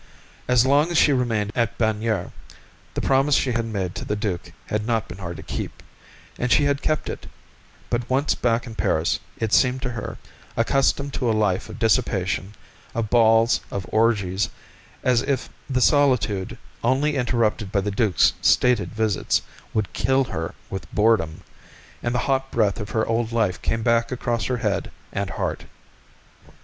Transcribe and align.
As 0.47 0.65
long 0.65 0.89
as 0.89 0.97
she 0.97 1.13
remained 1.13 1.51
at 1.55 1.77
Bagnères, 1.77 2.31
the 2.95 3.01
promise 3.01 3.35
she 3.35 3.51
had 3.51 3.65
made 3.65 3.93
to 3.93 4.03
the 4.03 4.15
duke 4.15 4.51
had 4.65 4.87
not 4.87 5.07
been 5.07 5.19
hard 5.19 5.37
to 5.37 5.43
keep, 5.43 5.83
and 6.39 6.51
she 6.51 6.63
had 6.63 6.81
kept 6.81 7.07
it; 7.07 7.27
but, 7.91 8.09
once 8.09 8.33
back 8.33 8.65
in 8.65 8.73
Paris, 8.73 9.19
it 9.37 9.53
seemed 9.53 9.83
to 9.83 9.91
her, 9.91 10.17
accustomed 10.57 11.13
to 11.13 11.29
a 11.29 11.37
life 11.37 11.69
of 11.69 11.77
dissipation, 11.77 12.55
of 12.95 13.11
balls, 13.11 13.59
of 13.69 13.85
orgies, 13.89 14.49
as 15.03 15.21
if 15.21 15.49
the 15.69 15.81
solitude, 15.81 16.57
only 16.83 17.15
interrupted 17.15 17.71
by 17.71 17.81
the 17.81 17.91
duke's 17.91 18.33
stated 18.41 18.91
visits, 18.95 19.43
would 19.71 19.93
kill 19.93 20.23
her 20.23 20.55
with 20.71 20.91
boredom, 20.91 21.41
and 22.01 22.15
the 22.15 22.25
hot 22.25 22.49
breath 22.49 22.79
of 22.79 22.89
her 22.89 23.05
old 23.05 23.31
life 23.31 23.61
came 23.61 23.83
back 23.83 24.11
across 24.11 24.45
her 24.45 24.57
head 24.57 24.89
and 25.13 25.29
heart. 25.29 25.65